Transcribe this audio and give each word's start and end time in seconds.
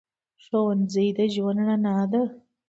ښوونځی 0.43 1.07
د 1.17 1.19
ژوند 1.33 1.59
رڼا 1.67 1.97
ده 2.11 2.21